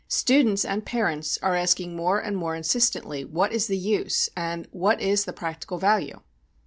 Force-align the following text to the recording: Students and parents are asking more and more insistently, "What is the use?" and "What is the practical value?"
Students 0.07 0.65
and 0.65 0.83
parents 0.83 1.37
are 1.43 1.55
asking 1.55 1.95
more 1.95 2.17
and 2.17 2.35
more 2.35 2.55
insistently, 2.55 3.23
"What 3.23 3.51
is 3.53 3.67
the 3.67 3.77
use?" 3.77 4.31
and 4.35 4.67
"What 4.71 4.99
is 4.99 5.25
the 5.25 5.31
practical 5.33 5.77
value?" 5.77 6.21